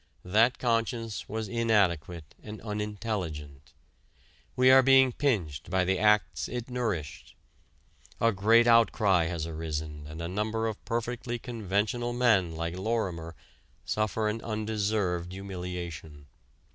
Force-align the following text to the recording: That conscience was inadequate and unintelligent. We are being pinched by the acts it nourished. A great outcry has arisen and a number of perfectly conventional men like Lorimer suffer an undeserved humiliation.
That 0.25 0.57
conscience 0.57 1.29
was 1.29 1.47
inadequate 1.47 2.33
and 2.41 2.59
unintelligent. 2.63 3.71
We 4.55 4.71
are 4.71 4.81
being 4.81 5.11
pinched 5.11 5.69
by 5.69 5.85
the 5.85 5.99
acts 5.99 6.47
it 6.47 6.71
nourished. 6.71 7.35
A 8.19 8.31
great 8.31 8.65
outcry 8.65 9.25
has 9.25 9.45
arisen 9.45 10.07
and 10.07 10.19
a 10.19 10.27
number 10.27 10.65
of 10.65 10.83
perfectly 10.85 11.37
conventional 11.37 12.13
men 12.13 12.55
like 12.55 12.75
Lorimer 12.75 13.35
suffer 13.85 14.27
an 14.27 14.41
undeserved 14.41 15.31
humiliation. 15.33 16.25